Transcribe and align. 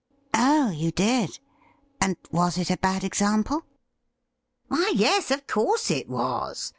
'''Oh, 0.33 0.71
you 0.71 0.89
did; 0.89 1.37
and 2.01 2.17
was 2.31 2.57
it 2.57 2.71
a 2.71 2.77
bad 2.77 3.03
example 3.03 3.67
?''Why, 4.67 4.91
yes, 4.95 5.29
of 5.29 5.45
course 5.45 5.91
it 5.91 6.09
was. 6.09 6.69